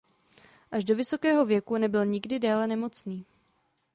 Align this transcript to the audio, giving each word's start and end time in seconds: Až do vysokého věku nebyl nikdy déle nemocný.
Až 0.71 0.83
do 0.83 0.95
vysokého 0.95 1.45
věku 1.45 1.77
nebyl 1.77 2.05
nikdy 2.05 2.39
déle 2.39 2.67
nemocný. 2.67 3.25